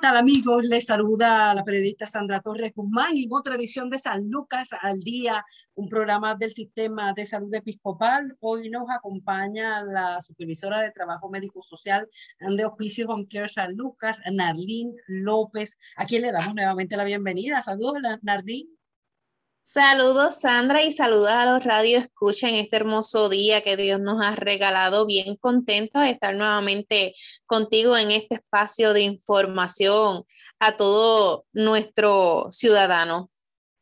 [0.00, 0.66] Tal amigos?
[0.66, 5.44] Les saluda la periodista Sandra Torres Guzmán y otra edición de San Lucas al Día,
[5.74, 8.34] un programa del Sistema de Salud Episcopal.
[8.40, 12.08] Hoy nos acompaña la supervisora de Trabajo Médico Social
[12.40, 17.60] de Hospicio Home Care San Lucas, Narlín López, a quien le damos nuevamente la bienvenida.
[17.60, 18.79] Saludos, Narlín.
[19.72, 24.20] Saludos Sandra y saludos a los radio escucha en este hermoso día que Dios nos
[24.20, 25.06] ha regalado.
[25.06, 27.14] Bien contento de estar nuevamente
[27.46, 30.24] contigo en este espacio de información
[30.58, 33.30] a todo nuestro ciudadano.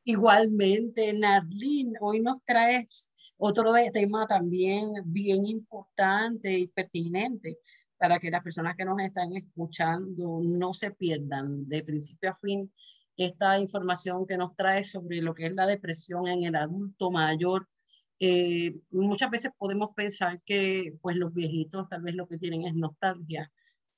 [0.04, 7.60] Igualmente, Nadlin, hoy nos traes otro tema también bien importante y pertinente
[7.96, 12.70] para que las personas que nos están escuchando no se pierdan de principio a fin
[13.18, 17.68] esta información que nos trae sobre lo que es la depresión en el adulto mayor.
[18.20, 22.74] Eh, muchas veces podemos pensar que pues los viejitos tal vez lo que tienen es
[22.74, 23.50] nostalgia.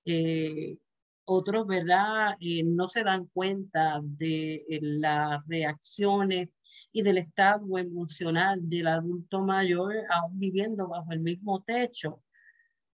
[0.05, 0.79] Eh,
[1.27, 2.37] otros, ¿verdad?
[2.41, 6.49] Eh, no se dan cuenta de las reacciones
[6.91, 12.23] y del estado emocional del adulto mayor aún viviendo bajo el mismo techo.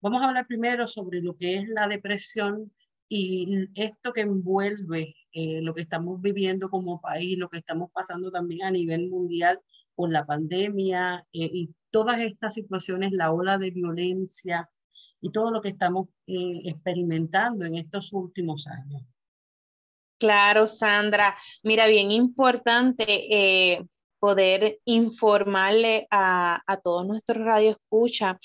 [0.02, 2.72] Vamos a hablar primero sobre lo que es la depresión
[3.08, 8.30] y esto que envuelve eh, lo que estamos viviendo como país, lo que estamos pasando
[8.30, 9.60] también a nivel mundial
[9.94, 14.70] con la pandemia eh, y todas estas situaciones, la ola de violencia
[15.20, 19.02] y todo lo que estamos eh, experimentando en estos últimos años.
[20.18, 21.36] Claro, Sandra.
[21.62, 23.86] Mira, bien importante
[24.18, 28.38] poder informarle a, a todos nuestros radioescuchas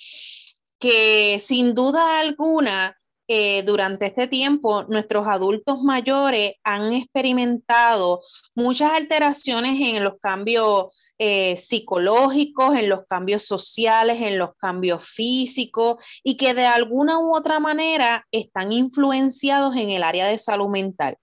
[0.78, 3.01] que sin duda alguna
[3.34, 8.20] eh, durante este tiempo nuestros adultos mayores han experimentado
[8.56, 16.04] muchas alteraciones en los cambios eh, psicológicos, en los cambios sociales, en los cambios físicos
[16.26, 21.16] y que de alguna u otra manera están influenciados en el área de salud mental.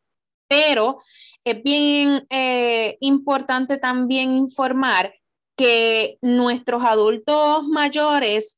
[0.48, 0.96] Pero
[1.44, 5.12] es bien eh, importante también informar
[5.58, 8.57] que nuestros adultos mayores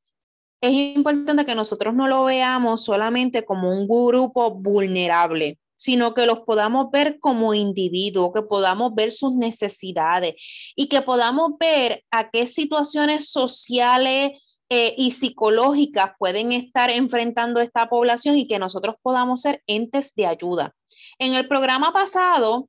[0.61, 6.41] es importante que nosotros no lo veamos solamente como un grupo vulnerable, sino que los
[6.41, 10.35] podamos ver como individuos, que podamos ver sus necesidades
[10.77, 14.33] y que podamos ver a qué situaciones sociales
[14.69, 20.27] eh, y psicológicas pueden estar enfrentando esta población y que nosotros podamos ser entes de
[20.27, 20.75] ayuda.
[21.19, 22.69] En el programa pasado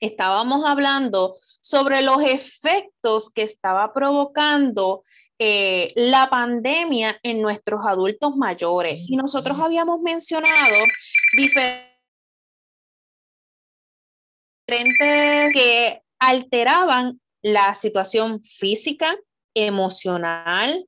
[0.00, 5.02] estábamos hablando sobre los efectos que estaba provocando
[5.42, 9.08] eh, la pandemia en nuestros adultos mayores.
[9.08, 10.76] Y nosotros habíamos mencionado
[11.34, 11.64] diferentes
[15.54, 19.16] que alteraban la situación física,
[19.54, 20.86] emocional,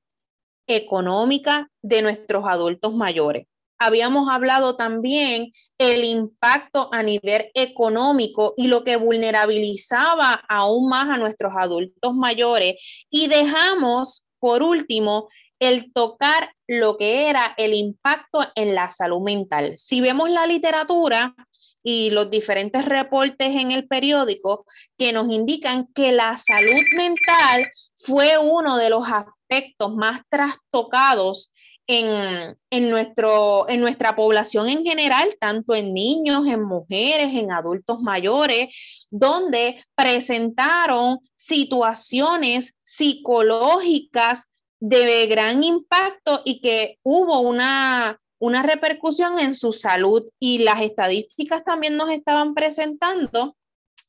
[0.66, 3.46] económica de nuestros adultos mayores.
[3.78, 11.16] Habíamos hablado también el impacto a nivel económico y lo que vulnerabilizaba aún más a
[11.16, 15.28] nuestros adultos mayores y dejamos por último,
[15.60, 19.76] el tocar lo que era el impacto en la salud mental.
[19.76, 21.36] Si vemos la literatura
[21.80, 24.64] y los diferentes reportes en el periódico
[24.98, 31.52] que nos indican que la salud mental fue uno de los aspectos más trastocados
[31.86, 39.06] en, nuestro, en nuestra población en general, tanto en niños, en mujeres, en adultos mayores,
[39.10, 44.46] donde presentaron situaciones psicológicas
[44.80, 50.24] de gran impacto y que hubo una, una repercusión en su salud.
[50.38, 53.56] Y las estadísticas también nos estaban presentando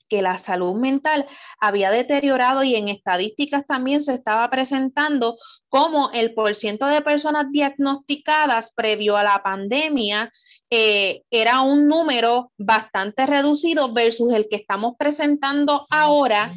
[0.10, 1.26] que la salud mental
[1.60, 5.38] había deteriorado y en estadísticas también se estaba presentando
[5.70, 10.32] como el porciento de personas diagnosticadas previo a la pandemia
[10.70, 16.52] eh, era un número bastante reducido versus el que estamos presentando ahora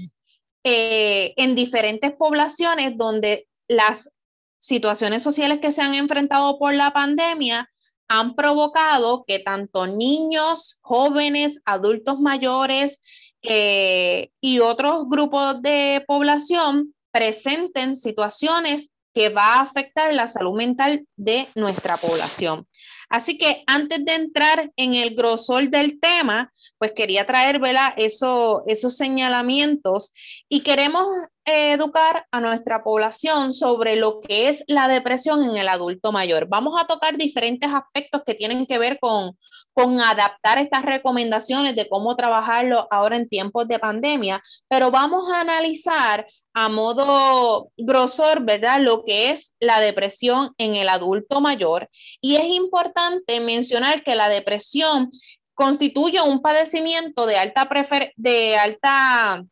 [0.64, 4.10] eh, en diferentes poblaciones donde las
[4.58, 7.70] situaciones sociales que se han enfrentado por la pandemia
[8.08, 17.96] han provocado que tanto niños, jóvenes, adultos mayores eh, y otros grupos de población presenten
[17.96, 22.66] situaciones que va a afectar la salud mental de nuestra población.
[23.08, 27.60] Así que antes de entrar en el grosor del tema, pues quería traer
[27.96, 30.12] Eso, esos señalamientos
[30.48, 31.06] y queremos
[31.46, 36.48] educar a nuestra población sobre lo que es la depresión en el adulto mayor.
[36.48, 39.38] Vamos a tocar diferentes aspectos que tienen que ver con,
[39.72, 45.40] con adaptar estas recomendaciones de cómo trabajarlo ahora en tiempos de pandemia, pero vamos a
[45.40, 48.80] analizar a modo grosor, ¿verdad?
[48.80, 51.88] Lo que es la depresión en el adulto mayor.
[52.20, 55.10] Y es importante mencionar que la depresión
[55.54, 57.68] constituye un padecimiento de alta,
[58.16, 59.44] de alta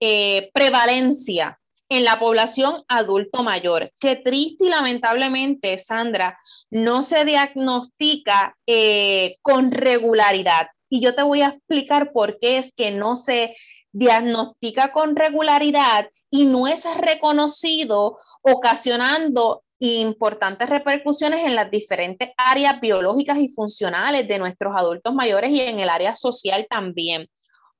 [0.00, 1.58] eh, prevalencia
[1.88, 6.38] en la población adulto mayor, que triste y lamentablemente, Sandra,
[6.70, 10.68] no se diagnostica eh, con regularidad.
[10.88, 13.54] Y yo te voy a explicar por qué es que no se
[13.92, 23.38] diagnostica con regularidad y no es reconocido, ocasionando importantes repercusiones en las diferentes áreas biológicas
[23.38, 27.28] y funcionales de nuestros adultos mayores y en el área social también.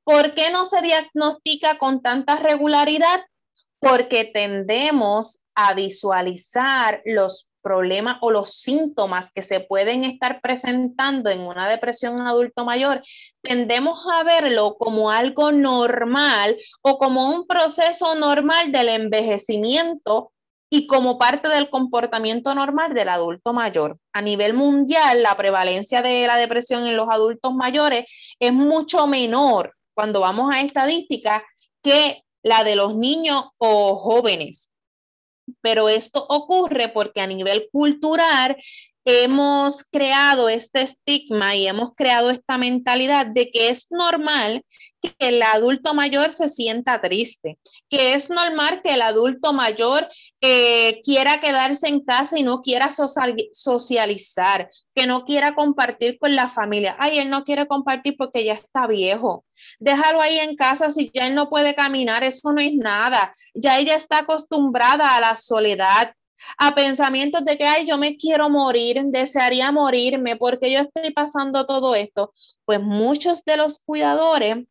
[0.06, 3.22] ¿Por qué no se diagnostica con tanta regularidad?
[3.80, 11.40] Porque tendemos a visualizar los problemas o los síntomas que se pueden estar presentando en
[11.40, 13.02] una depresión adulto mayor,
[13.42, 20.30] tendemos a verlo como algo normal o como un proceso normal del envejecimiento
[20.70, 23.98] y como parte del comportamiento normal del adulto mayor.
[24.12, 28.04] A nivel mundial, la prevalencia de la depresión en los adultos mayores
[28.38, 31.42] es mucho menor cuando vamos a estadísticas
[31.82, 34.70] que la de los niños o jóvenes.
[35.62, 38.56] Pero esto ocurre porque a nivel cultural
[39.06, 44.64] hemos creado este estigma y hemos creado esta mentalidad de que es normal
[45.00, 47.58] que el adulto mayor se sienta triste,
[47.88, 50.08] que es normal que el adulto mayor
[50.40, 56.48] eh, quiera quedarse en casa y no quiera socializar, que no quiera compartir con la
[56.48, 56.96] familia.
[56.98, 59.45] Ay, él no quiere compartir porque ya está viejo.
[59.78, 63.32] Déjalo ahí en casa si ya él no puede caminar, eso no es nada.
[63.54, 66.14] Ya ella está acostumbrada a la soledad,
[66.58, 71.66] a pensamientos de que, ay, yo me quiero morir, desearía morirme porque yo estoy pasando
[71.66, 72.32] todo esto,
[72.64, 74.66] pues muchos de los cuidadores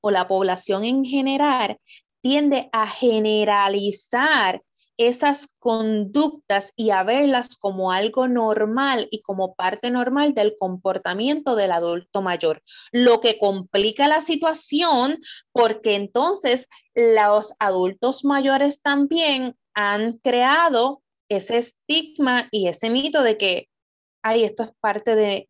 [0.00, 1.78] o la población en general
[2.20, 4.62] tiende a generalizar
[4.98, 11.72] esas conductas y a verlas como algo normal y como parte normal del comportamiento del
[11.72, 12.62] adulto mayor,
[12.92, 15.18] lo que complica la situación
[15.52, 23.68] porque entonces los adultos mayores también han creado ese estigma y ese mito de que,
[24.22, 25.46] ay, esto es parte de,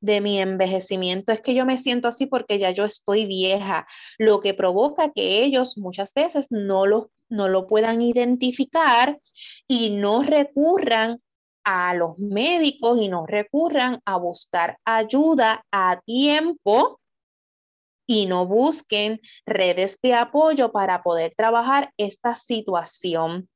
[0.00, 3.86] de, mi envejecimiento, es que yo me siento así porque ya yo estoy vieja,
[4.18, 9.18] lo que provoca que ellos muchas veces no lo, no lo puedan identificar
[9.66, 11.18] y no recurran
[11.64, 17.00] a los médicos y no recurran a buscar ayuda a tiempo
[18.06, 23.48] y no busquen redes de apoyo para poder trabajar esta situación.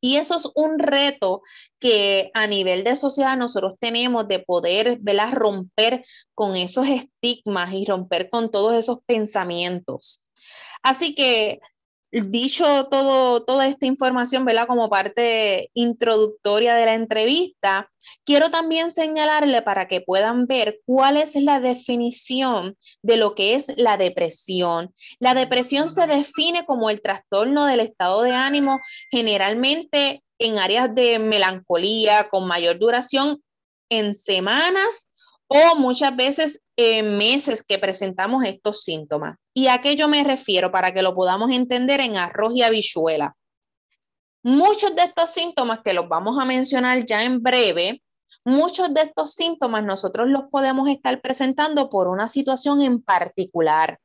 [0.00, 1.42] Y eso es un reto
[1.78, 5.00] que a nivel de sociedad nosotros tenemos de poder
[5.32, 6.04] romper
[6.34, 10.22] con esos estigmas y romper con todos esos pensamientos.
[10.82, 11.60] Así que
[12.12, 14.66] dicho todo, toda esta información, ¿verdad?
[14.66, 17.90] Como parte introductoria de la entrevista,
[18.24, 23.66] quiero también señalarle para que puedan ver cuál es la definición de lo que es
[23.76, 24.94] la depresión.
[25.20, 28.78] La depresión se define como el trastorno del estado de ánimo
[29.10, 33.42] generalmente en áreas de melancolía con mayor duración
[33.88, 35.08] en semanas
[35.52, 39.36] o muchas veces en meses que presentamos estos síntomas.
[39.54, 43.36] ¿Y a qué yo me refiero para que lo podamos entender en arroz y habichuela?
[44.42, 48.02] Muchos de estos síntomas que los vamos a mencionar ya en breve,
[48.44, 53.98] muchos de estos síntomas nosotros los podemos estar presentando por una situación en particular.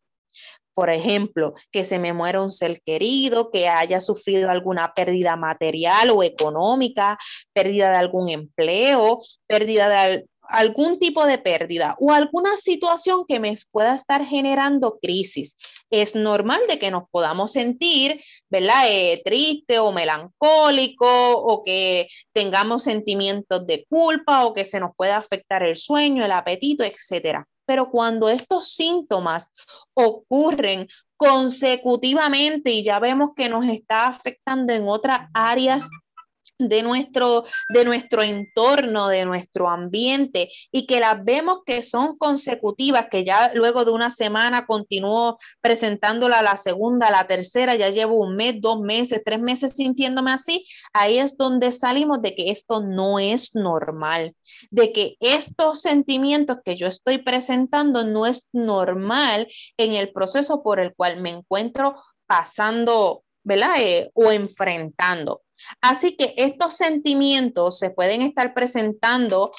[0.76, 6.12] Por ejemplo, que se me muera un ser querido, que haya sufrido alguna pérdida material
[6.12, 7.18] o económica,
[7.52, 13.56] pérdida de algún empleo, pérdida de algún tipo de pérdida o alguna situación que me
[13.72, 15.58] pueda estar generando crisis.
[15.90, 18.90] Es normal de que nos podamos sentir, ¿verdad?
[18.90, 25.18] Eh, triste o melancólico o que tengamos sentimientos de culpa o que se nos pueda
[25.18, 27.48] afectar el sueño, el apetito, etcétera.
[27.66, 29.52] Pero cuando estos síntomas
[29.94, 30.88] ocurren
[31.18, 35.84] consecutivamente y ya vemos que nos está afectando en otras áreas
[36.60, 43.08] de nuestro, de nuestro entorno, de nuestro ambiente y que las vemos que son consecutivas,
[43.10, 48.36] que ya luego de una semana continúo presentándola la segunda, la tercera, ya llevo un
[48.36, 53.20] mes, dos meses, tres meses sintiéndome así, ahí es donde salimos de que esto no
[53.20, 54.36] es normal,
[54.72, 59.48] de que estos sentimientos que yo estoy presentando no es normal
[59.78, 61.96] en el proceso por el cual me encuentro
[62.26, 63.76] pasando, ¿verdad?
[63.80, 65.42] Eh, o enfrentando.
[65.82, 69.52] Así que estos sentimientos se pueden estar presentando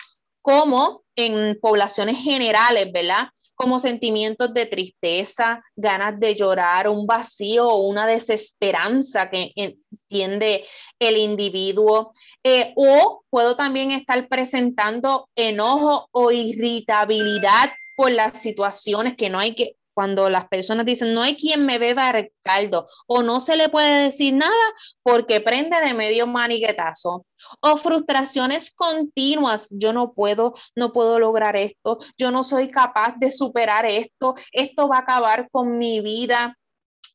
[0.42, 3.28] como en poblaciones generales, ¿verdad?
[3.54, 10.64] Como sentimientos de tristeza, ganas de llorar, un vacío o una desesperanza que entiende
[10.98, 12.12] el individuo.
[12.44, 19.56] Eh, o puedo también estar presentando enojo o irritabilidad por las situaciones que no hay
[19.56, 23.56] que, cuando las personas dicen no hay quien me beba el caldo o no se
[23.56, 24.54] le puede decir nada
[25.02, 27.26] porque prende de medio maniguetazo
[27.62, 33.32] o frustraciones continuas, yo no puedo, no puedo lograr esto, yo no soy capaz de
[33.32, 36.56] superar esto, esto va a acabar con mi vida.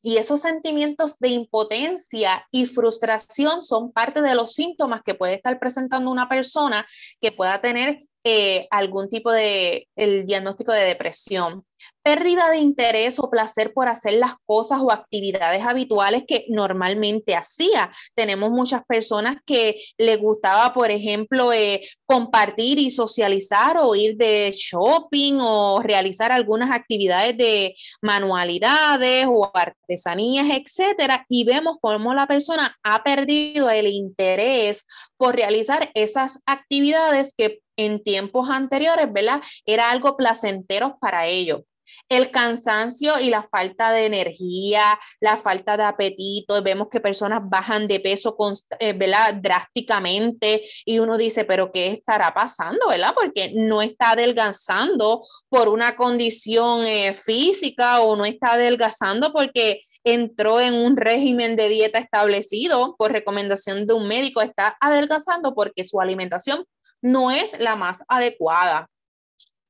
[0.02, 5.58] Y esos sentimientos de impotencia y frustración son parte de los síntomas que puede estar
[5.58, 6.86] presentando una persona
[7.18, 11.64] que pueda tener eh, algún tipo de el diagnóstico de depresión
[12.02, 17.90] pérdida de interés o placer por hacer las cosas o actividades habituales que normalmente hacía.
[18.14, 24.52] Tenemos muchas personas que le gustaba, por ejemplo, eh, compartir y socializar o ir de
[24.54, 32.76] shopping o realizar algunas actividades de manualidades o artesanías, etcétera, y vemos cómo la persona
[32.82, 34.84] ha perdido el interés
[35.16, 39.42] por realizar esas actividades que en tiempos anteriores, ¿verdad?
[39.66, 41.62] Era algo placentero para ellos
[42.08, 47.86] el cansancio y la falta de energía, la falta de apetito, vemos que personas bajan
[47.86, 48.36] de peso
[48.78, 48.98] eh,
[49.40, 52.88] drásticamente y uno dice, pero ¿qué estará pasando?
[52.88, 53.14] ¿verdad?
[53.14, 60.60] Porque no está adelgazando por una condición eh, física o no está adelgazando porque entró
[60.60, 66.00] en un régimen de dieta establecido por recomendación de un médico, está adelgazando porque su
[66.00, 66.64] alimentación
[67.04, 68.88] no es la más adecuada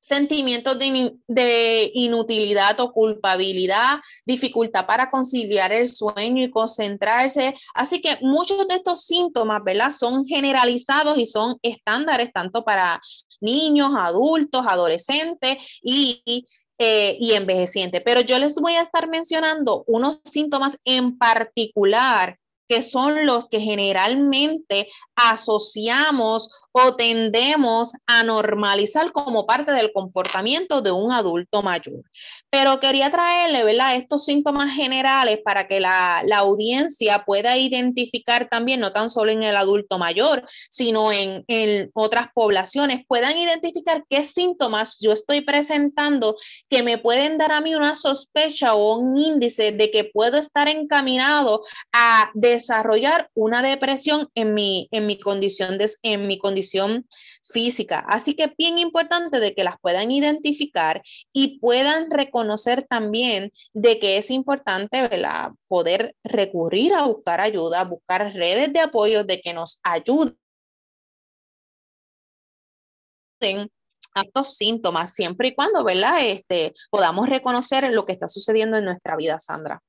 [0.05, 7.55] sentimientos de, inutilidad o culpabilidad, dificultad para conciliar el sueño y concentrarse.
[7.75, 9.91] Así que muchos de estos síntomas, ¿verdad?
[9.91, 13.01] Son generalizados y son estándares tanto para
[13.41, 16.47] niños, adultos, adolescentes y,
[16.79, 18.03] eh, y envejecientes.
[18.05, 23.61] Pero yo les voy a estar mencionando unos síntomas en particular que son los que
[23.61, 32.03] generalmente asociamos o tendemos a normalizar como parte del comportamiento de un adulto mayor.
[32.51, 38.93] Pero quería traerle, ¿verdad?, estos síntomas generales para que la, audiencia pueda identificar también, no
[38.93, 44.99] tan solo en el adulto mayor, sino en, en otras poblaciones, puedan identificar qué síntomas
[45.01, 46.35] yo estoy presentando
[46.69, 50.69] que me pueden dar a mí una sospecha o un índice de que puedo estar
[50.69, 51.61] encaminado
[51.93, 57.07] a desarrollar una depresión en mi, en mi, condición, de, en mi condición
[57.43, 58.01] física.
[58.09, 63.99] Así que es bien importante de que las puedan identificar y puedan reconocer también de
[63.99, 65.09] que es importante
[65.69, 70.37] poder recurrir a buscar ayuda, buscar redes de apoyo de que nos ayuden
[74.15, 76.19] a estos síntomas, siempre y cuando, ¿verdad?
[76.25, 79.83] Este, podamos reconocer lo que está sucediendo en nuestra vida, Sandra.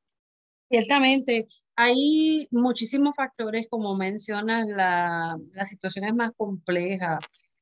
[0.69, 7.19] Ciertamente, hay muchísimos factores, como mencionas, la, la situación es más compleja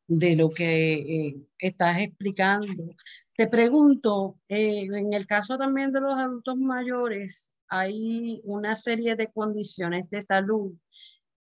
[0.07, 2.95] de lo que eh, estás explicando.
[3.35, 9.31] Te pregunto, eh, en el caso también de los adultos mayores, hay una serie de
[9.31, 10.73] condiciones de salud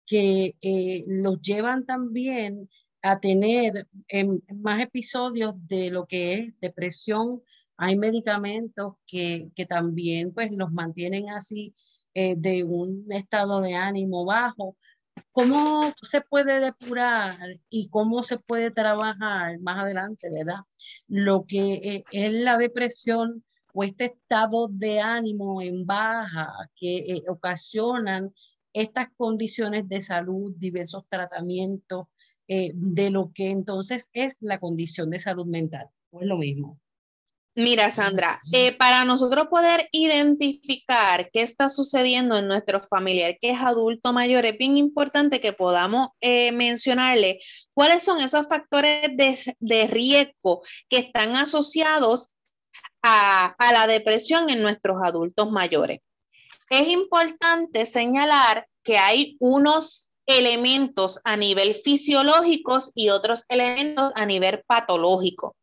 [0.07, 2.69] que eh, los llevan también
[3.03, 7.43] a tener em, más episodios de lo que es depresión.
[7.77, 11.75] Hay medicamentos que, que también pues los mantienen así
[12.19, 14.75] eh, de un estado de ánimo bajo.
[15.33, 17.37] ¿Cómo se puede depurar
[17.69, 20.61] y cómo se puede trabajar más adelante, verdad?
[21.09, 23.45] Lo que eh, es la depresión
[23.75, 28.33] o este estado de ánimo en baja que eh, ocasionan
[28.73, 32.07] estas condiciones de salud, diversos tratamientos,
[32.49, 35.89] de lo que entonces es la condición de salud mental.
[36.11, 36.81] ¿O es lo mismo?
[37.59, 43.61] Mira, Sandra, eh, para nosotros poder identificar qué está sucediendo en nuestro familiar que es
[43.63, 47.39] adulto mayor, es bien importante que podamos eh, mencionarle
[47.73, 49.09] cuáles son esos factores
[49.59, 50.61] de, riesgo
[50.91, 52.35] que están asociados
[53.03, 56.01] a, a la depresión en nuestros adultos mayores.
[56.69, 64.63] Es importante señalar que hay unos elementos a nivel fisiológicos y otros elementos a nivel
[64.67, 65.57] patológico.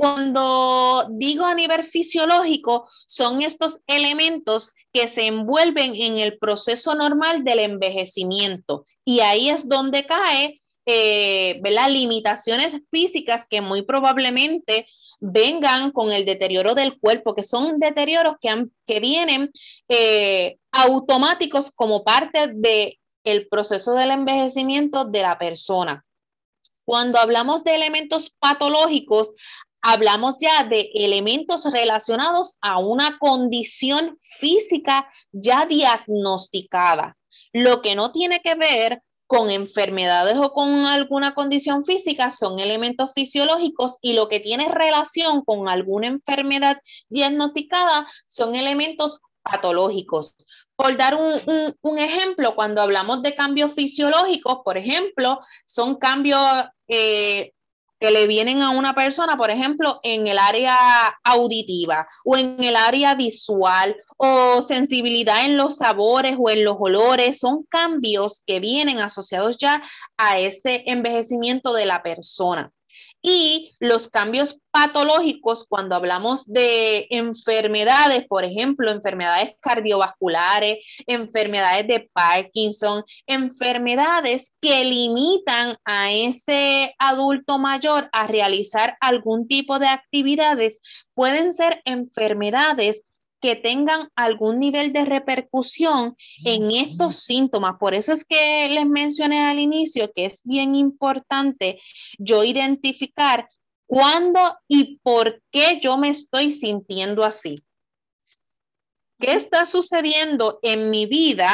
[0.00, 7.44] Cuando digo a nivel fisiológico, son estos elementos que se envuelven en el proceso normal
[7.44, 8.86] del envejecimiento.
[9.04, 14.86] Y ahí es donde cae eh, las limitaciones físicas que muy probablemente
[15.20, 19.50] vengan con el deterioro del cuerpo, que son deterioros que, que vienen
[19.90, 26.06] eh, automáticos como parte del el proceso del envejecimiento de la persona.
[26.86, 29.34] Cuando hablamos de elementos patológicos,
[29.82, 37.16] hablamos ya de elementos relacionados a una condición física ya diagnosticada.
[37.52, 43.12] Lo que no tiene que ver con enfermedades o con alguna condición física son elementos
[43.14, 50.34] fisiológicos y lo que tiene relación con alguna enfermedad diagnosticada son elementos patológicos.
[50.74, 56.42] Por dar un, ejemplo, cuando hablamos de cambios fisiológicos, por ejemplo, son cambios
[56.88, 57.52] eh,
[58.00, 60.76] que le vienen a una persona, por ejemplo, en el área
[61.22, 67.38] auditiva o en el área visual o sensibilidad en los sabores o en los olores,
[67.38, 69.82] son cambios que vienen asociados ya
[70.16, 72.72] a ese envejecimiento de la persona
[73.22, 83.04] y los cambios patológicos cuando hablamos de enfermedades, por ejemplo, enfermedades cardiovasculares, enfermedades de Parkinson,
[83.26, 90.80] enfermedades que limitan a ese adulto mayor a realizar algún tipo de actividades,
[91.14, 93.04] pueden ser enfermedades
[93.40, 97.76] que tengan algún nivel de repercusión en estos síntomas.
[97.78, 101.80] Por eso es que les mencioné al inicio que es bien importante
[102.18, 103.48] yo identificar
[103.86, 107.56] cuándo y por qué yo me estoy sintiendo así.
[109.18, 111.50] ¿Qué está sucediendo en mi vida?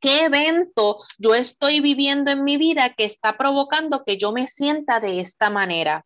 [0.00, 5.00] ¿Qué evento yo estoy viviendo en mi vida que está provocando que yo me sienta
[5.00, 6.04] de esta manera?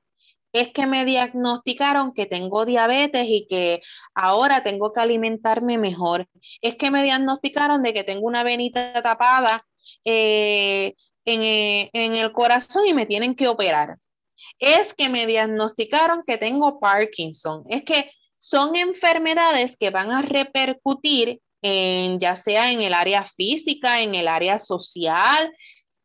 [0.61, 3.81] Es que me diagnosticaron que tengo diabetes y que
[4.15, 6.29] ahora tengo que alimentarme mejor.
[6.61, 9.61] Es que me diagnosticaron de que tengo una venita tapada
[10.05, 13.99] eh, en, en el corazón y me tienen que operar.
[14.59, 17.65] Es que me diagnosticaron que tengo Parkinson.
[17.69, 21.41] Es que son enfermedades que van a repercutir
[22.19, 25.53] ya sea en el área física, en el área social,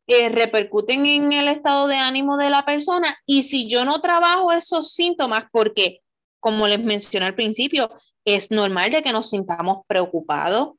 [0.08, 3.18] repercuten en el estado de ánimo de la persona.
[3.26, 6.02] Y si yo no trabajo esos síntomas, porque
[6.42, 7.90] como les mencioné al principio,
[8.26, 10.72] es normal de que nos sintamos preocupados.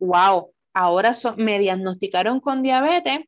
[0.00, 3.20] Wow, ahora me diagnosticaron con diabetes,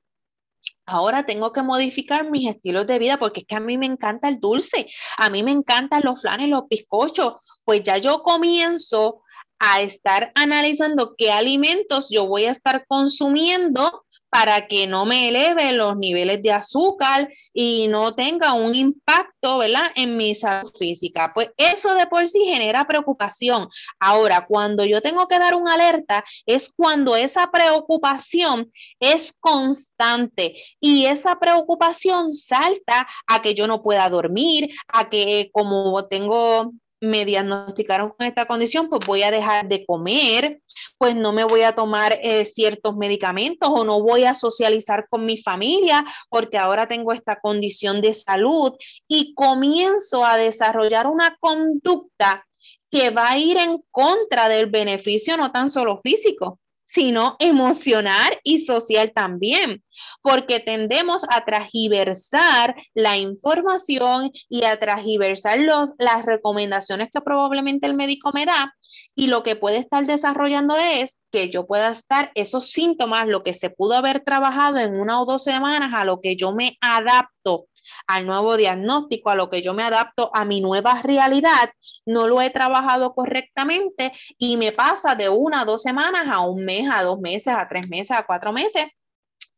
[0.87, 4.29] ahora tengo que modificar mis estilos de vida porque es que a mí me encanta
[4.29, 4.87] el dulce,
[5.19, 9.23] a mí me encantan los flanes, los bizcochos, pues ya yo comienzo
[9.59, 15.73] a estar analizando qué alimentos yo voy a estar consumiendo para que no me eleve
[15.73, 19.91] los niveles de azúcar y no tenga un impacto, ¿verdad?
[19.95, 21.33] En mi salud física.
[21.35, 23.69] Pues eso de por sí genera preocupación.
[23.99, 31.07] Ahora, cuando yo tengo que dar una alerta, es cuando esa preocupación es constante y
[31.07, 38.11] esa preocupación salta a que yo no pueda dormir, a que como tengo me diagnosticaron
[38.11, 40.61] con esta condición, pues voy a dejar de comer,
[40.98, 45.24] pues no me voy a tomar eh, ciertos medicamentos o no voy a socializar con
[45.24, 48.74] mi familia porque ahora tengo esta condición de salud
[49.06, 52.46] y comienzo a desarrollar una conducta
[52.90, 56.58] que va a ir en contra del beneficio no tan solo físico,
[56.88, 59.85] sino emocional y social también,
[60.22, 67.94] porque tendemos a tragiversar la información y a tragiversar los, las recomendaciones que probablemente el
[67.94, 68.74] médico me da
[69.14, 73.53] y lo que puede estar desarrollando es que yo pueda estar esos síntomas, lo que
[73.53, 77.66] se pudo haber trabajado en una o dos semanas, a lo que yo me adapto
[78.06, 81.70] al nuevo diagnóstico, a lo que yo me adapto a mi nueva realidad,
[82.06, 86.64] no lo he trabajado correctamente y me pasa de una a dos semanas a un
[86.64, 88.87] mes, a dos meses, a tres meses, a cuatro meses.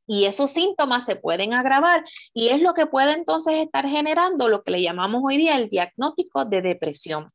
[0.07, 4.63] Y esos síntomas se pueden agravar y es lo que puede entonces estar generando lo
[4.63, 7.31] que le llamamos hoy día el diagnóstico de depresión.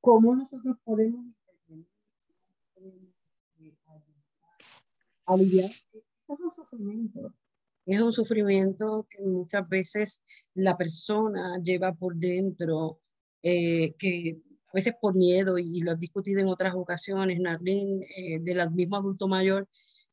[0.00, 1.26] ¿Cómo nosotros podemos
[5.26, 5.70] aliviar
[6.34, 7.34] es un sufrimiento.
[7.84, 10.22] Es un sufrimiento que muchas veces
[10.54, 13.00] la persona lleva por dentro,
[13.42, 18.38] eh, que a veces por miedo, y lo he discutido en otras ocasiones, Narlene, eh,
[18.40, 19.68] del mismo adulto mayor,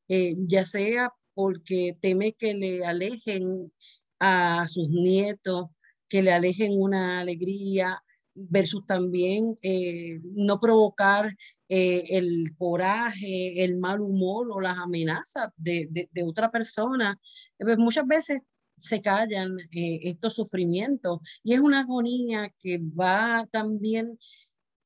[0.07, 3.71] eh, ya sea porque teme que le alejen
[4.19, 5.67] a sus nietos,
[6.09, 8.03] que le alejen una alegría,
[8.49, 11.35] versus también eh, no provocar
[11.67, 17.19] eh, el coraje, el mal humor o las amenazas de, de, otra persona.
[17.57, 18.41] Pues muchas veces
[18.77, 24.17] se callan estos sufrimientos y es una agonía que va también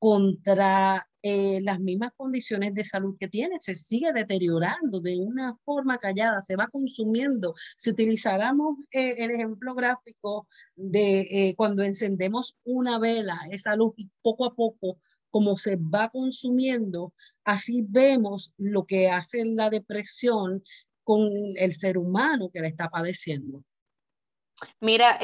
[0.04, 5.98] contra eh, las mismas condiciones de salud que tiene, se sigue deteriorando de una forma
[5.98, 7.56] callada, se va consumiendo.
[7.78, 14.44] Si utilizáramos eh, el ejemplo gráfico de eh, cuando encendemos una vela, esa luz poco
[14.44, 14.98] a poco,
[15.30, 17.14] como se va consumiendo,
[17.46, 20.66] así vemos lo que hace la depresión
[21.06, 23.64] con el ser humano que la está padeciendo.
[24.82, 25.18] Mira,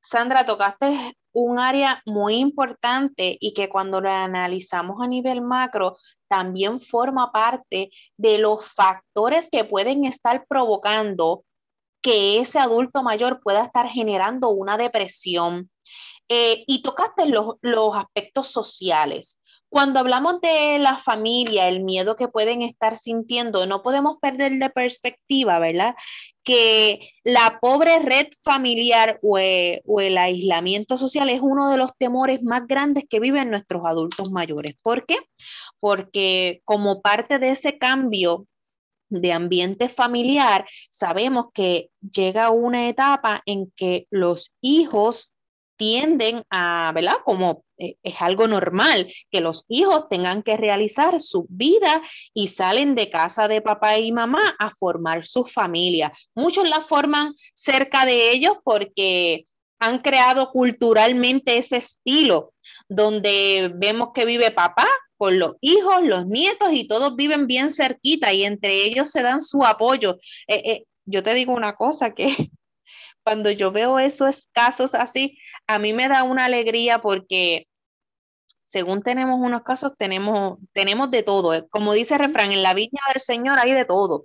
[0.00, 5.96] Sandra, tocaste un área muy importante y que cuando lo analizamos a nivel macro
[6.28, 11.44] también forma parte de los factores que pueden estar provocando
[12.02, 15.70] que ese adulto mayor pueda estar generando una depresión.
[16.28, 19.40] Eh, y tocaste los, los aspectos sociales.
[19.70, 24.70] Cuando hablamos de la familia, el miedo que pueden estar sintiendo, no podemos perder de
[24.70, 25.94] perspectiva, ¿verdad?
[26.42, 31.90] Que la pobre red familiar o, eh, o, el aislamiento social es uno de los
[31.98, 34.74] temores más grandes que viven nuestros adultos mayores.
[34.82, 35.18] ¿Por qué?
[35.80, 38.46] Porque como parte de ese cambio
[39.10, 45.32] de ambiente familiar, sabemos que llega una etapa en que los hijos
[45.78, 47.16] tienden a, ¿verdad?
[47.24, 52.02] Como eh, es algo normal que los hijos tengan que realizar su vida
[52.34, 56.12] y salen de casa de papá y mamá a formar su familia.
[56.34, 59.46] Muchos la forman cerca de ellos porque
[59.78, 62.52] han creado culturalmente ese estilo
[62.88, 68.32] donde vemos que vive papá con los hijos, los nietos y todos viven bien cerquita
[68.32, 70.18] y entre ellos se dan su apoyo.
[70.48, 72.50] Eh, eh, yo te digo una cosa que
[73.24, 77.66] cuando yo veo esos casos así, a mí me da una alegría porque
[78.64, 81.68] según tenemos unos casos, tenemos, tenemos de todo.
[81.70, 84.24] Como dice el refrán, en la viña del Señor hay de todo.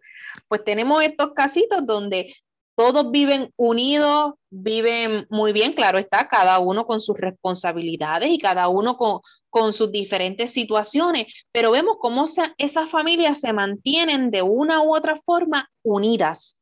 [0.49, 2.34] Pues tenemos estos casitos donde
[2.75, 8.67] todos viven unidos, viven muy bien, claro está, cada uno con sus responsabilidades y cada
[8.67, 12.25] uno con, con sus diferentes situaciones, pero vemos cómo
[12.58, 16.58] esas familias se mantienen de una u otra forma unidas.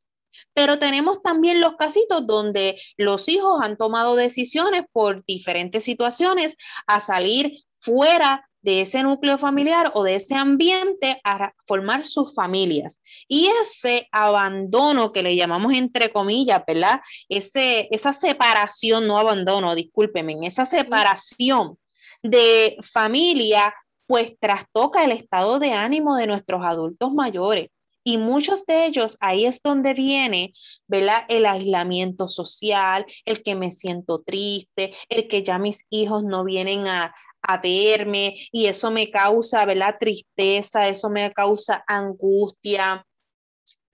[0.53, 6.55] Pero tenemos también los casitos donde los hijos han tomado decisiones por diferentes situaciones
[6.87, 13.01] a salir fuera de ese núcleo familiar o de ese ambiente a formar sus familias.
[13.27, 17.01] Y ese abandono que le llamamos entre comillas, ¿verdad?
[17.27, 21.77] Ese, esa separación, no abandono, discúlpeme, esa separación
[22.21, 23.73] de familia,
[24.05, 27.69] pues trastoca el estado de ánimo de nuestros adultos mayores.
[28.03, 30.53] Y muchos de ellos, ahí es donde viene,
[30.87, 31.23] ¿verdad?
[31.29, 36.87] El aislamiento social, el que me siento triste, el que ya mis hijos no vienen
[36.87, 37.13] a,
[37.61, 39.95] verme y eso me causa, ¿verdad?
[39.99, 43.05] Tristeza, eso me causa angustia.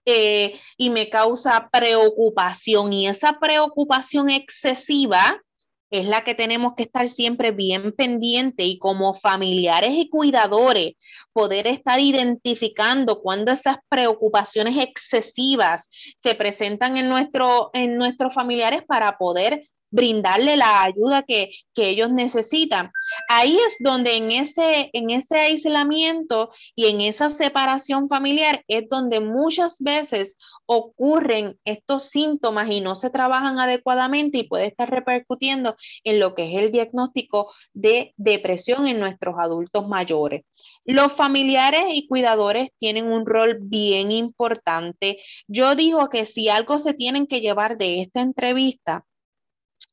[0.04, 5.42] Eh, y me causa preocupación y esa preocupación excesiva
[5.90, 10.94] es la que tenemos que estar siempre bien pendiente y como familiares y cuidadores
[11.32, 19.16] poder estar identificando cuando esas preocupaciones excesivas se presentan en, nuestro, en nuestros familiares para
[19.16, 22.90] poder brindarle la ayuda que, ellos necesitan.
[23.28, 29.20] Ahí es donde en ese, en ese aislamiento y en esa separación familiar es donde
[29.20, 36.18] muchas veces ocurren estos síntomas y no se trabajan adecuadamente y puede estar repercutiendo en
[36.18, 40.46] lo que es el diagnóstico de depresión en nuestros adultos mayores.
[40.84, 45.22] Los familiares y cuidadores tienen un rol bien importante.
[45.46, 49.04] Yo digo que si algo se tienen que llevar de esta entrevista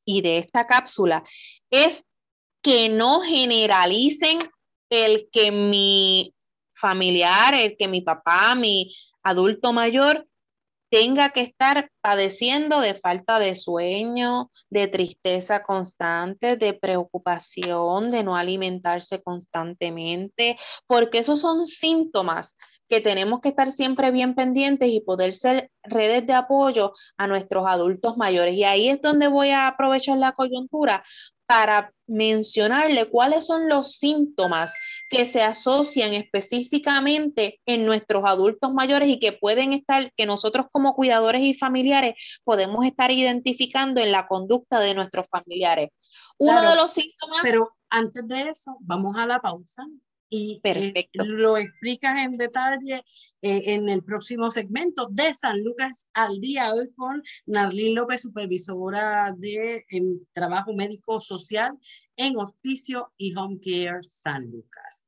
[0.06, 1.24] y de esta cápsula
[1.70, 2.06] es
[2.62, 4.40] que no generalicen
[4.90, 6.34] el que mi
[6.74, 10.28] familiar, el que mi papá, mi adulto mayor
[10.90, 18.36] tenga que estar padeciendo de falta de sueño, de tristeza constante, de preocupación, de no
[18.36, 22.56] alimentarse constantemente, porque esos son síntomas
[22.88, 27.66] que tenemos que estar siempre bien pendientes y poder ser redes de apoyo a nuestros
[27.68, 28.56] adultos mayores.
[28.56, 31.04] Y ahí es donde voy a aprovechar la coyuntura
[31.48, 34.74] para mencionarle cuáles son los síntomas
[35.10, 40.96] que se asocian específicamente en nuestros adultos mayores y que pueden estar, que nosotros como
[40.96, 45.90] cuidadores y familiares podemos estar identificando en la conducta de nuestros familiares.
[46.38, 47.40] Uno de los síntomas...
[47.44, 49.84] Pero antes de eso, vamos a la pausa
[50.36, 53.04] y eh, lo explicas en detalle
[53.42, 59.34] eh, en el próximo segmento de San Lucas al día hoy con Narlín López, supervisora
[59.38, 59.86] de
[60.34, 61.78] trabajo médico social
[62.18, 65.06] en Hospicio y Home Care San Lucas.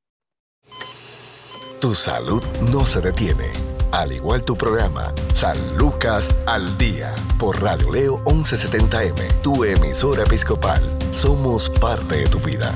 [1.82, 3.52] Tu salud no se detiene.
[3.92, 10.84] Al igual tu programa, San Lucas al Día, por Radio Leo 1170M, tu emisora episcopal.
[11.12, 12.74] Somos parte de tu vida.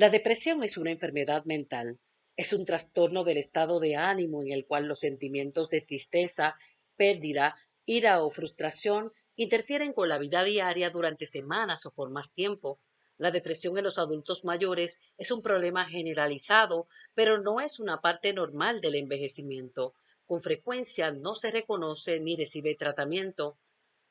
[0.00, 2.00] La depresión es una enfermedad mental.
[2.34, 6.54] Es un trastorno del estado de ánimo en el cual los sentimientos de tristeza,
[6.96, 12.80] pérdida, ira o frustración interfieren con la vida diaria durante semanas o por más tiempo.
[13.18, 18.32] La depresión en los adultos mayores es un problema generalizado, pero no es una parte
[18.32, 19.92] normal del envejecimiento.
[20.24, 23.58] Con frecuencia no se reconoce ni recibe tratamiento.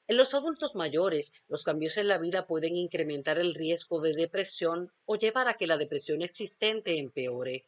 [0.10, 4.92] En los adultos mayores, los cambios en la vida pueden incrementar el riesgo de depresión
[5.06, 7.68] o llevar a que la depresión existente empeore.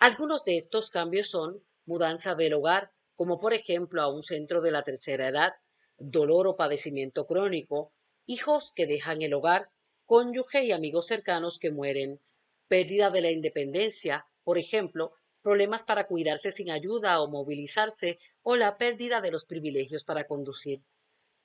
[0.00, 4.72] Algunos de estos cambios son mudanza del hogar, como por ejemplo a un centro de
[4.72, 5.52] la tercera edad,
[5.96, 7.92] dolor o padecimiento crónico,
[8.26, 9.70] hijos que dejan el hogar,
[10.06, 12.20] cónyuge y amigos cercanos que mueren,
[12.66, 18.76] pérdida de la independencia, por ejemplo, problemas para cuidarse sin ayuda o movilizarse, o la
[18.76, 20.82] pérdida de los privilegios para conducir.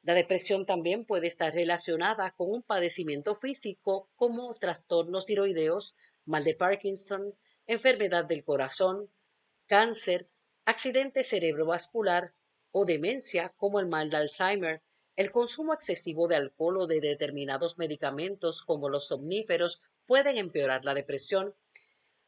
[0.04, 6.56] La depresión también puede estar relacionada con un padecimiento físico como trastornos tiroideos, mal de
[6.56, 7.36] Parkinson,
[7.68, 9.12] enfermedad del corazón,
[9.68, 10.28] cáncer,
[10.66, 12.34] accidente cerebrovascular
[12.72, 14.82] o demencia como el mal de Alzheimer.
[15.16, 20.96] El consumo excesivo de alcohol o de determinados medicamentos como los somníferos pueden empeorar la
[20.96, 21.56] depresión.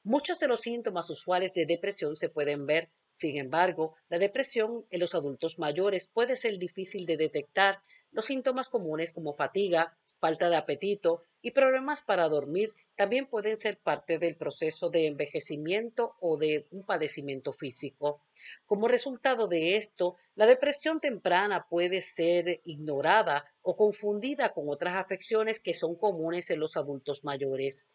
[0.03, 4.99] Muchos de los síntomas usuales de depresión se pueden ver sin embargo, la depresión en
[4.99, 7.84] los adultos mayores puede ser difícil de detectar.
[8.12, 13.78] Los síntomas comunes como fatiga, falta de apetito y problemas para dormir también pueden ser
[13.78, 18.23] parte del proceso de envejecimiento o de un padecimiento físico.
[18.65, 25.60] Como resultado de esto, la depresión temprana puede ser ignorada o confundida con otras afecciones
[25.60, 27.89] que son comunes en los adultos mayores.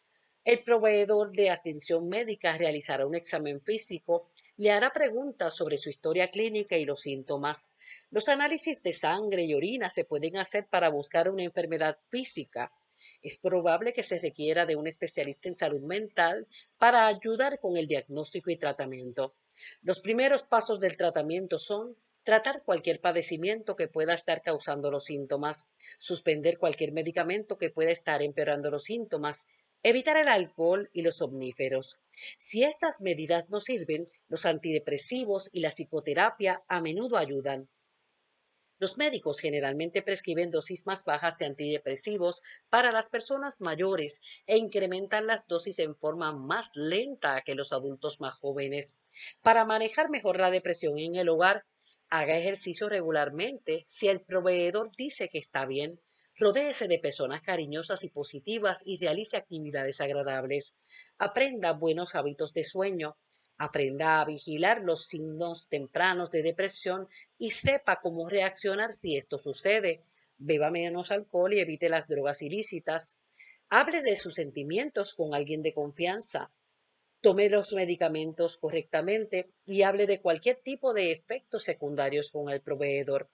[0.44, 6.31] El proveedor de atención médica realizará un examen físico, le hará preguntas sobre su historia
[6.31, 7.77] clínica y los síntomas.
[8.11, 12.72] Los análisis de sangre y orina se pueden hacer para buscar una enfermedad física.
[13.22, 16.46] Es probable que se requiera de un especialista en salud mental
[16.79, 19.35] para ayudar con el diagnóstico y tratamiento.
[19.83, 25.68] Los primeros pasos del tratamiento son tratar cualquier padecimiento que pueda estar causando los síntomas,
[25.98, 29.46] suspender cualquier medicamento que pueda estar empeorando los síntomas
[29.88, 32.03] Evitar el alcohol y los somníferos.
[32.37, 37.70] Si estas medidas no sirven, los antidepresivos y la psicoterapia a menudo ayudan.
[38.79, 45.27] Los médicos generalmente prescriben dosis más bajas de antidepresivos para las personas mayores e incrementan
[45.27, 48.98] las dosis en forma más lenta que los adultos más jóvenes.
[49.40, 51.64] Para manejar mejor la depresión en el hogar,
[52.11, 55.98] haga ejercicio regularmente si el proveedor dice que está bien.
[56.40, 60.77] Rodéese de personas cariñosas y positivas y realice actividades agradables.
[61.18, 63.16] Aprenda buenos hábitos de sueño.
[63.57, 70.05] Aprenda a vigilar los signos tempranos de depresión y sepa cómo reaccionar si esto sucede.
[70.37, 73.18] Beba menos alcohol y evite las drogas ilícitas.
[73.68, 76.53] Hable de sus sentimientos con alguien de confianza.
[77.20, 83.29] Tome los medicamentos correctamente y hable de cualquier tipo de efectos secundarios con el proveedor.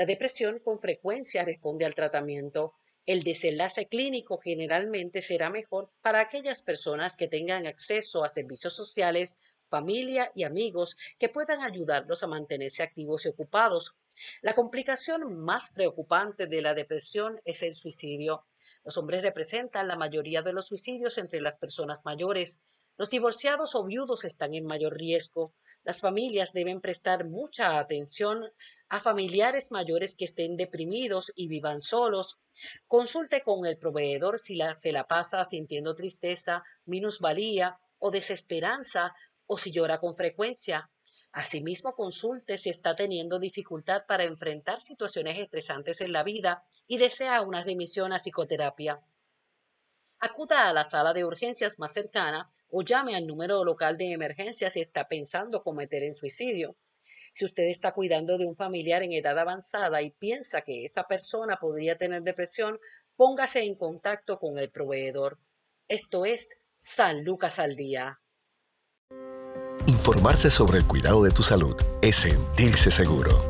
[0.00, 2.72] La depresión con frecuencia responde al tratamiento.
[3.04, 9.36] El desenlace clínico generalmente será mejor para aquellas personas que tengan acceso a servicios sociales,
[9.68, 13.94] familia y amigos que puedan ayudarlos a mantenerse activos y ocupados.
[14.40, 18.46] La complicación más preocupante de la depresión es el suicidio.
[18.86, 22.62] Los hombres representan la mayoría de los suicidios entre las personas mayores.
[22.96, 25.52] Los divorciados o viudos están en mayor riesgo.
[25.82, 28.44] Las familias deben prestar mucha atención
[28.90, 32.38] a familiares mayores que estén deprimidos y vivan solos.
[32.86, 39.14] Consulte con el proveedor si se la pasa sintiendo tristeza, minusvalía o desesperanza
[39.46, 40.90] o si llora con frecuencia.
[41.32, 47.40] Asimismo, consulte si está teniendo dificultad para enfrentar situaciones estresantes en la vida y desea
[47.40, 49.00] una remisión a psicoterapia
[50.20, 54.70] acuda a la sala de urgencias más cercana o llame al número local de emergencia
[54.70, 56.76] si está pensando cometer el suicidio.
[57.32, 61.58] Si usted está cuidando de un familiar en edad avanzada y piensa que esa persona
[61.58, 62.78] podría tener depresión,
[63.16, 65.38] póngase en contacto con el proveedor.
[65.88, 68.20] Esto es San Lucas al Día.
[69.86, 73.49] Informarse sobre el cuidado de tu salud es sentirse seguro.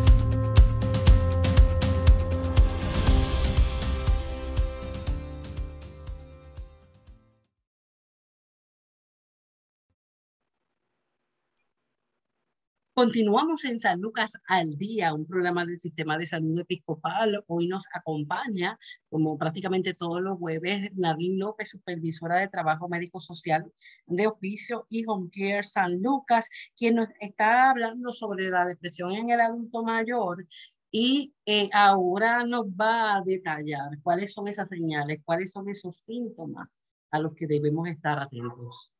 [13.01, 17.43] Continuamos en San Lucas al día, un programa del Sistema de Salud Episcopal.
[17.47, 18.77] Hoy nos acompaña,
[19.09, 23.65] como prácticamente todos los jueves, Nadine López, supervisora de Trabajo Médico Social
[24.05, 29.31] de Oficio y Home Care San Lucas, quien nos está hablando sobre la depresión en
[29.31, 30.45] el adulto mayor
[30.91, 36.77] y eh, ahora nos va a detallar cuáles son esas señales, cuáles son esos síntomas
[37.09, 38.91] a los que debemos estar atentos.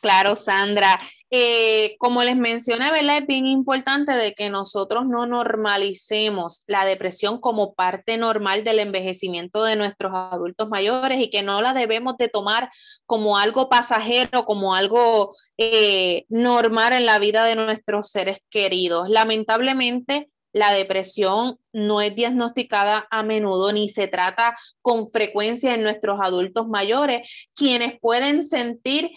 [0.00, 0.98] Claro, Sandra.
[1.30, 3.18] Eh, como les mencioné, ¿verdad?
[3.18, 9.64] Es bien importante de que nosotros no normalicemos la depresión como parte normal del envejecimiento
[9.64, 12.70] de nuestros adultos mayores y que no la debemos de tomar
[13.06, 19.08] como algo pasajero, como algo eh, normal en la vida de nuestros seres queridos.
[19.08, 26.18] Lamentablemente, la depresión no es diagnosticada a menudo ni se trata con frecuencia en nuestros
[26.22, 29.10] adultos mayores, quienes pueden sentir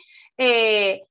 [0.44, 1.04] eh,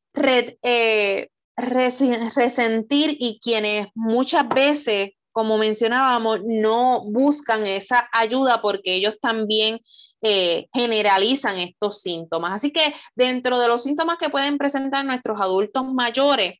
[0.73, 9.79] eh, resentir y quienes muchas veces, como mencionábamos, no buscan esa ayuda porque ellos también
[10.23, 12.55] eh, generalizan estos síntomas.
[12.55, 16.59] Así que dentro de los síntomas que pueden presentar nuestros adultos mayores,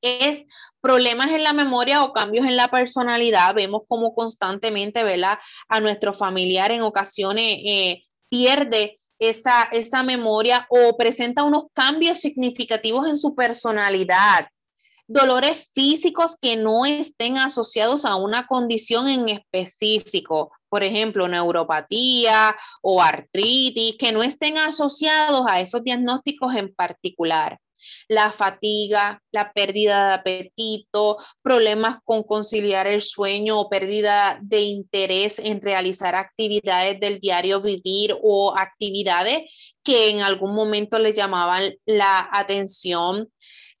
[0.00, 0.44] es
[0.80, 3.56] problemas en la memoria o cambios en la personalidad.
[3.56, 5.40] Vemos como constantemente, ¿verdad?
[5.68, 7.58] A nuestro familiar en ocasiones
[8.28, 14.48] pierde esa, esa memoria o presenta unos cambios significativos en su personalidad.
[15.06, 23.00] Dolores físicos que no estén asociados a una condición en específico, por ejemplo, neuropatía o
[23.00, 27.58] artritis, que no estén asociados a esos diagnósticos en particular
[28.08, 35.38] la fatiga, la pérdida de apetito, problemas con conciliar el sueño o pérdida de interés
[35.38, 39.42] en realizar actividades del diario vivir o actividades
[39.82, 43.30] que en algún momento le llamaban la atención.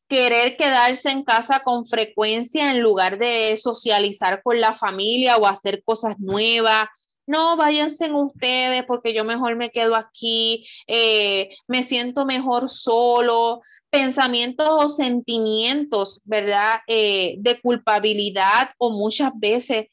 [0.08, 5.82] Querer quedarse en casa con frecuencia en lugar de socializar con la familia o hacer
[5.84, 6.88] cosas nuevas,
[7.28, 13.60] no, váyanse ustedes porque yo mejor me quedo aquí, eh, me siento mejor solo,
[13.90, 16.80] pensamientos o sentimientos, ¿verdad?
[16.86, 19.86] Eh, de culpabilidad o muchas veces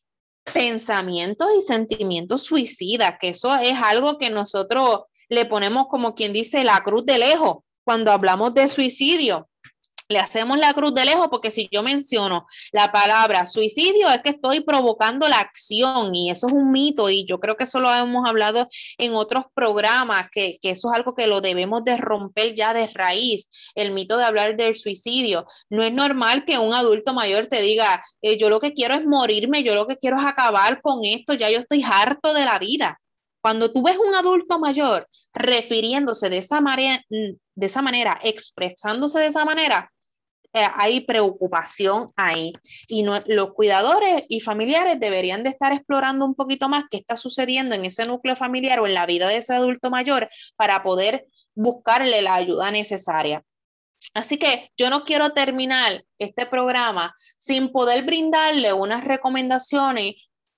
[0.53, 6.63] pensamientos y sentimientos suicidas, que eso es algo que nosotros le ponemos como quien dice
[6.63, 9.47] la cruz de lejos cuando hablamos de suicidio
[10.07, 14.29] le hacemos la cruz de lejos porque si yo menciono la palabra suicidio es que
[14.29, 17.91] estoy provocando la acción y eso es un mito y yo creo que eso lo
[17.93, 22.73] hemos hablado en otros programas, que, eso es algo que lo debemos de romper ya
[22.73, 25.45] de raíz, el mito de hablar del suicidio.
[25.69, 29.05] No es normal que un adulto mayor te diga, eh, yo lo que quiero es
[29.05, 32.59] morirme, yo lo que quiero es acabar con esto, ya yo estoy harto de la
[32.59, 32.99] vida.
[33.41, 36.61] Cuando tú ves un adulto mayor refiriéndose de esa
[37.55, 39.91] de esa manera, expresándose de esa manera,
[40.55, 42.53] eh, hay preocupación ahí.
[42.87, 47.75] Y los cuidadores y familiares deberían de estar explorando un poquito más qué está sucediendo
[47.75, 52.21] en ese núcleo familiar o en la vida de ese adulto mayor para poder buscarle
[52.21, 53.43] la ayuda necesaria.
[54.13, 60.15] Así que yo no quiero terminar este programa sin poder brindarle unas recomendaciones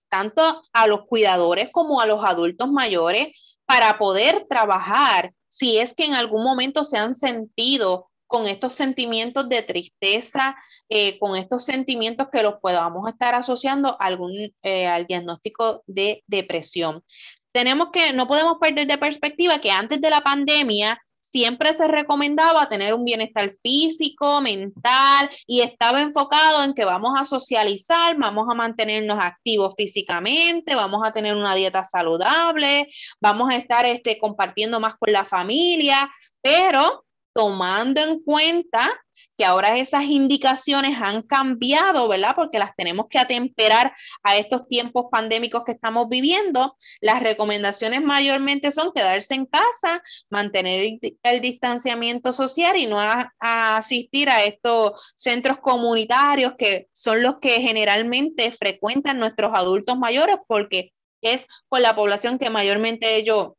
[0.09, 3.29] tanto a los cuidadores como a los adultos mayores
[3.65, 9.49] para poder trabajar si es que en algún momento se han sentido con estos sentimientos
[9.49, 10.55] de tristeza,
[10.89, 17.03] eh, con estos sentimientos que los podamos estar asociando algún, eh, al diagnóstico de depresión.
[17.51, 22.69] Tenemos que, no podemos perder de perspectiva que antes de la pandemia siempre se recomendaba
[22.69, 28.55] tener un bienestar físico, mental y estaba enfocado en que vamos a socializar, vamos a
[28.55, 34.95] mantenernos activos físicamente, vamos a tener una dieta saludable, vamos a estar este, compartiendo más
[34.95, 36.09] con la familia,
[36.41, 37.05] pero
[37.37, 38.99] tomando en cuenta
[39.37, 42.33] que ahora esas indicaciones han cambiado, ¿verdad?
[42.35, 46.75] Porque las tenemos que atemperar a estos tiempos pandémicos que estamos viviendo.
[46.99, 52.97] Las recomendaciones mayormente son quedarse en casa, mantener el, distanciamiento social y no
[53.39, 60.91] asistir a estos centros comunitarios que son los que generalmente frecuentan nuestros adultos mayores porque
[61.21, 63.49] es con la población que mayormente ellos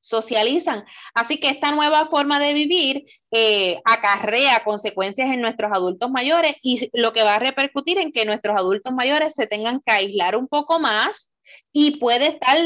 [0.00, 0.84] socializan.
[1.14, 6.90] Así que esta nueva forma de vivir eh, acarrea consecuencias en nuestros adultos mayores y
[6.92, 10.48] lo que va a repercutir en que nuestros adultos mayores se tengan que aislar un
[10.48, 11.32] poco más
[11.72, 12.56] y puede estar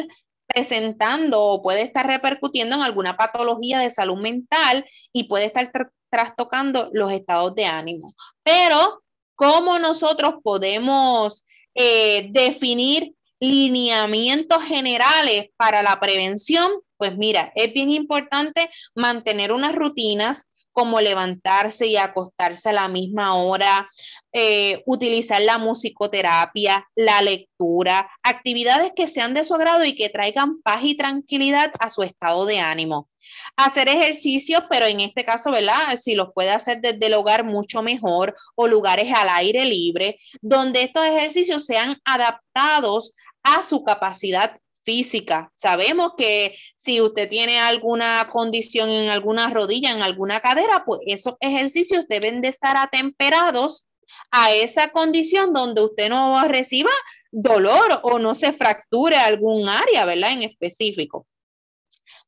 [0.47, 5.71] presentando o puede estar repercutiendo en alguna patología de salud mental y puede estar
[6.11, 8.13] trastocando los estados de ánimo.
[8.43, 9.03] Pero,
[9.35, 16.71] ¿cómo nosotros podemos eh, definir lineamientos generales para la prevención?
[17.05, 23.37] Pues mira, es bien importante mantener unas rutinas, como levantarse y acostarse a la misma
[23.37, 23.91] hora,
[24.33, 30.63] eh, utilizar la musicoterapia, la lectura, actividades que sean de su agrado y que traigan
[30.63, 33.11] paz y tranquilidad a su estado de ánimo.
[33.55, 35.95] Hacer ejercicios, pero en este caso, ¿verdad?
[36.01, 40.85] Si los puede hacer desde el hogar, mucho mejor, o lugares al aire libre, donde
[40.85, 45.51] estos ejercicios sean adaptados a su capacidad física.
[45.55, 51.35] Sabemos que si usted tiene alguna condición en alguna rodilla, en alguna cadera, pues esos
[51.41, 53.87] ejercicios deben de estar atemperados
[54.31, 56.91] a esa condición donde usted no reciba
[57.31, 60.33] dolor o no se fracture algún área, ¿verdad?
[60.33, 61.27] En específico.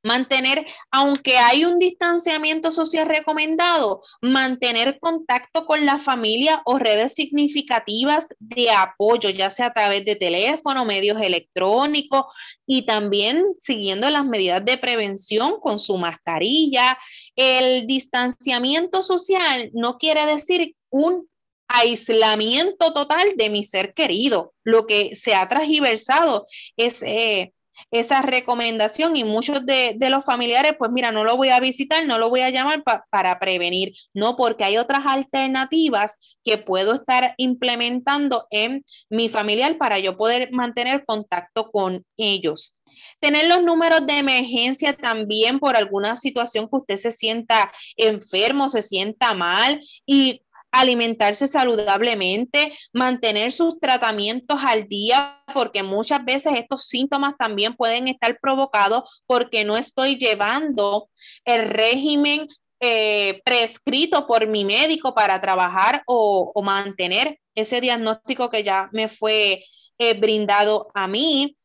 [0.06, 8.28] Mantener, aunque hay un distanciamiento social recomendado, mantener contacto con la familia o redes significativas
[8.38, 12.26] de apoyo, ya sea a través de teléfono, medios electrónicos
[12.66, 16.96] y también siguiendo las medidas de prevención con su mascarilla.
[17.34, 21.28] El distanciamiento social no quiere decir un
[21.66, 24.54] aislamiento total de mi ser querido.
[24.62, 26.46] Lo que se ha transversado
[26.76, 27.52] es eh,
[27.90, 32.18] esa recomendación y muchos de, los familiares, pues mira, no lo voy a visitar, no
[32.18, 38.46] lo voy a llamar para prevenir, no, porque hay otras alternativas que puedo estar implementando
[38.50, 42.76] en mi familiar para yo poder mantener contacto con ellos.
[43.20, 48.82] Tener los números de emergencia también por alguna situación que usted se sienta enfermo, se
[48.82, 50.42] sienta mal y
[50.80, 58.38] alimentarse saludablemente, mantener sus tratamientos al día, porque muchas veces estos síntomas también pueden estar
[58.40, 61.08] provocados porque no estoy llevando
[61.44, 62.48] el régimen
[62.80, 69.64] eh, prescrito por mi médico para trabajar o, mantener ese diagnóstico que ya me fue
[69.98, 71.56] eh, brindado a mí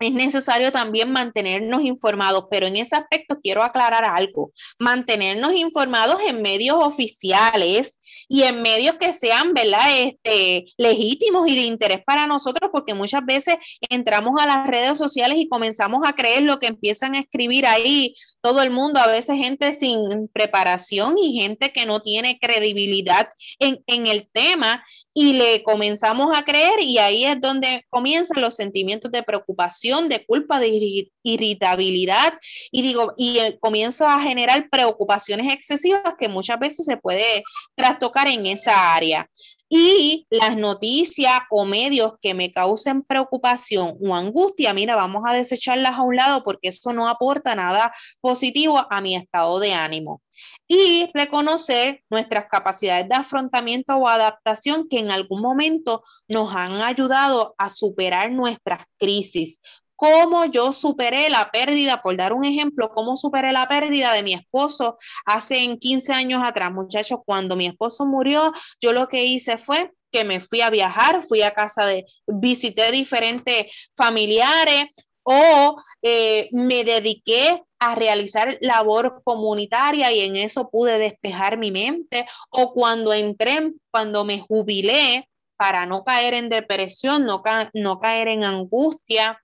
[0.00, 6.42] es necesario también mantenernos informados, pero en ese aspecto quiero aclarar algo, mantenernos informados en
[6.42, 9.86] medios oficiales y en medios que sean, ¿verdad?
[9.98, 13.56] Este, legítimos y de interés para nosotros, porque muchas veces
[13.88, 18.14] entramos a las redes sociales y comenzamos a creer lo que empiezan a escribir ahí
[18.40, 23.28] todo el mundo, a veces gente sin preparación y gente que no tiene credibilidad
[23.58, 24.84] en, en el tema
[25.20, 30.24] y le comenzamos a creer y ahí es donde comienzan los sentimientos de preocupación, de
[30.26, 32.34] culpa, de irritabilidad
[32.70, 38.28] y digo, y eh, comienzo a generar preocupaciones excesivas que muchas veces se puede trastocar
[38.28, 39.28] en esa área.
[39.70, 45.92] Y las noticias o medios que me causen preocupación o angustia, mira, vamos a desecharlas
[45.92, 50.22] a un lado porque eso no aporta nada positivo a mi estado de ánimo
[50.66, 57.54] y reconocer nuestras capacidades de afrontamiento o adaptación que en algún momento nos han ayudado
[57.58, 59.60] a superar nuestras crisis.
[59.96, 64.34] Cómo yo superé la pérdida, por dar un ejemplo, cómo superé la pérdida de mi
[64.34, 69.92] esposo hace 15 años atrás, muchachos, cuando mi esposo murió, yo lo que hice fue
[70.12, 73.66] que me fui a viajar, fui a casa de, visité diferentes
[73.96, 74.90] familiares,
[75.30, 82.26] o eh, me dediqué a realizar labor comunitaria y en eso pude despejar mi mente,
[82.50, 87.42] o cuando entré, cuando me jubilé para no caer en depresión, no,
[87.74, 89.42] no caer en angustia,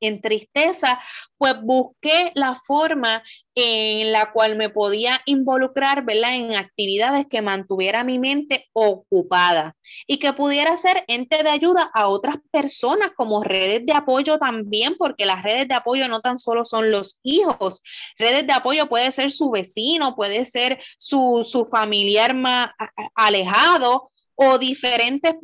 [0.00, 0.98] en tristeza,
[1.38, 3.22] pues busqué la forma
[3.54, 6.34] en la cual me podía involucrar, ¿verdad?
[6.34, 12.08] En actividades que mantuviera mi mente ocupada y que pudiera ser ente de ayuda a
[12.08, 16.64] otras personas como redes de apoyo también, porque las redes de apoyo no tan solo
[16.64, 17.82] son los hijos,
[18.18, 22.70] redes de apoyo puede ser su vecino, puede ser su, su familiar más
[23.14, 25.34] alejado o diferentes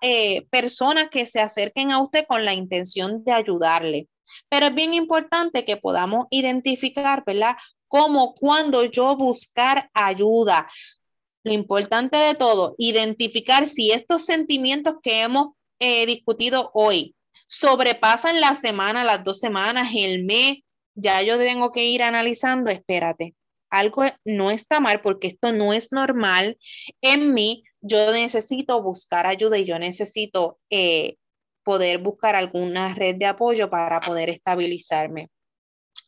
[0.00, 4.08] eh, personas que se acerquen a usted con la intención de ayudarle.
[4.48, 7.56] Pero es bien importante que podamos identificar, ¿verdad?
[7.88, 10.68] Cómo cuando yo buscar ayuda.
[11.44, 17.14] Lo importante de todo, identificar si estos sentimientos que hemos eh, discutido hoy
[17.46, 20.58] sobrepasan la semana, las dos semanas, el mes,
[20.94, 23.34] ya yo tengo que ir analizando, espérate,
[23.70, 26.58] algo no está mal porque esto no es normal
[27.00, 31.16] en mí, yo necesito buscar ayuda y yo necesito eh,
[31.62, 35.30] poder buscar alguna red de apoyo para poder estabilizarme.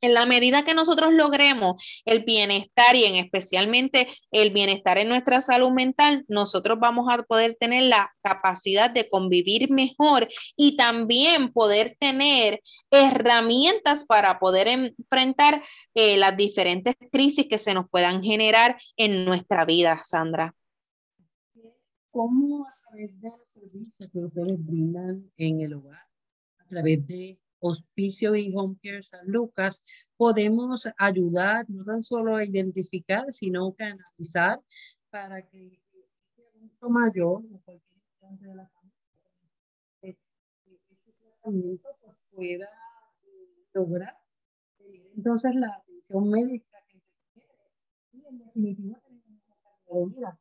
[0.03, 5.43] En la medida que nosotros logremos el bienestar y en especialmente el bienestar en nuestra
[5.43, 11.97] salud mental, nosotros vamos a poder tener la capacidad de convivir mejor y también poder
[12.01, 15.63] tener herramientas para poder enfrentar
[15.93, 20.55] eh, las diferentes crisis que se nos puedan generar en nuestra vida, Sandra.
[22.11, 26.07] ¿Cómo a través de los servicios que ustedes brindan en el hogar,
[26.59, 29.83] a través de Hospicio y Home Care San Lucas,
[30.17, 34.61] podemos ayudar no tan solo a identificar, sino que analizar
[35.11, 38.91] para que el adulto mayor o cualquier instante de la familia
[40.03, 42.69] este tratamiento pues, pueda
[43.23, 44.17] eh, lograr.
[45.17, 47.55] Entonces la atención médica que se quiere
[48.13, 49.43] y en definitiva tenemos
[49.87, 50.41] una vida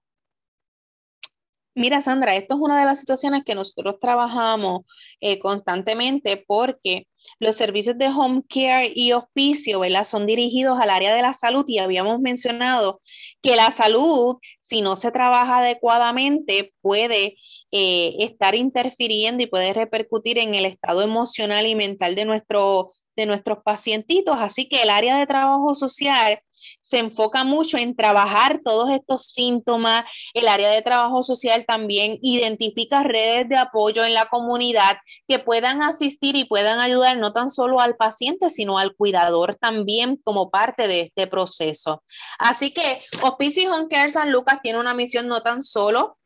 [1.76, 4.82] Mira, Sandra, esto es una de las situaciones que nosotros trabajamos
[5.22, 7.07] eh, constantemente porque
[7.39, 10.03] los servicios de home care y hospicio, ¿verdad?
[10.03, 13.01] Son dirigidos al área de la salud y habíamos mencionado
[13.41, 17.38] que la salud, si no se trabaja adecuadamente, puede
[17.72, 23.26] eh, estar interfiriendo y puede repercutir en el estado emocional y mental de, nuestro, de
[23.26, 24.36] nuestros pacientitos.
[24.39, 26.41] Así que el área de trabajo social
[26.82, 30.05] se enfoca mucho en trabajar todos estos síntomas.
[30.34, 34.97] El área de trabajo social también identifica redes de apoyo en la comunidad
[35.28, 40.18] que puedan asistir y puedan ayudar no tan solo al paciente, sino al cuidador también
[40.24, 42.03] como parte de este proceso.
[42.38, 46.18] Así que Hospicio Home Care San Lucas tiene una misión no tan solo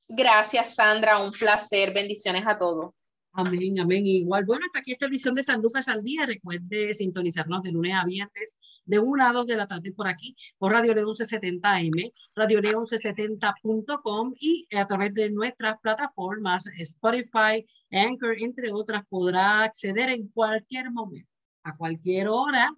[0.08, 1.18] Gracias, Sandra.
[1.18, 1.92] Un placer.
[1.92, 2.92] Bendiciones a todos.
[3.32, 4.06] Amén, amén.
[4.06, 6.24] Igual, bueno, hasta aquí esta edición de San Lucas al día.
[6.24, 10.36] Recuerde sintonizarnos de lunes a viernes, de 1 a 2 de la tarde por aquí,
[10.58, 18.36] por Radio León 1170M, Radio León 1170.com y a través de nuestras plataformas Spotify, Anchor,
[18.38, 21.28] entre otras, podrá acceder en cualquier momento
[21.64, 22.70] a cualquier hora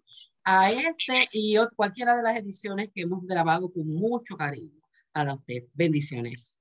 [0.45, 4.71] a este y cualquiera de las ediciones que hemos grabado con mucho cariño
[5.13, 5.65] para usted.
[5.73, 6.59] Bendiciones.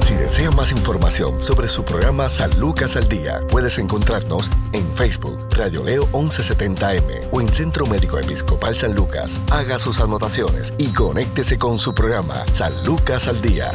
[0.00, 5.48] Si desea más información sobre su programa San Lucas al Día, puedes encontrarnos en Facebook,
[5.50, 9.40] Radio Leo 1170M o en Centro Médico Episcopal San Lucas.
[9.50, 13.72] Haga sus anotaciones y conéctese con su programa San Lucas al Día.